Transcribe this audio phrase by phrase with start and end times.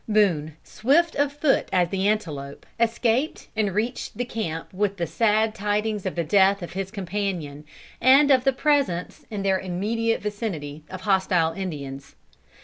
[0.09, 5.53] Boone, swift of foot as the antelope, escaped and reached the camp with the sad
[5.53, 7.63] tidings of the death of his companion,
[8.01, 12.15] and of the presence, in their immediate vicinity, of hostile Indians.